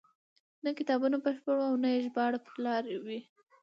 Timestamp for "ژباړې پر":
2.05-2.55